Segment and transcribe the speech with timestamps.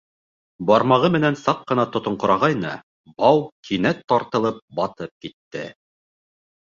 [0.69, 2.71] Бармағы менән саҡ ҡына тотоңҡорағайны,
[3.19, 5.63] бау кинәт тартылып, батып китте.